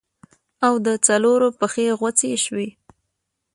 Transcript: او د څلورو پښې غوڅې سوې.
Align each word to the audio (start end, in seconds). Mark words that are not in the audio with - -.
او 0.65 0.73
د 0.85 0.87
څلورو 1.07 1.47
پښې 1.59 1.85
غوڅې 1.99 2.31
سوې. 2.45 2.69